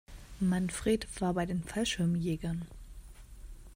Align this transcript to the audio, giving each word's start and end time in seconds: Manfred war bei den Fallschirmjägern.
Manfred 0.39 1.05
war 1.21 1.35
bei 1.35 1.45
den 1.45 1.61
Fallschirmjägern. 1.63 2.65